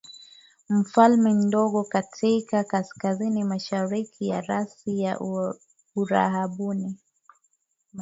[0.91, 5.19] falme ndogo katika kaskazinimashariki ya Rasi ya
[5.95, 6.95] Uarabuni